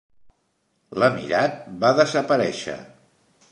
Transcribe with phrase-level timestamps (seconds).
[1.03, 2.77] L'emirat va desaparèixer.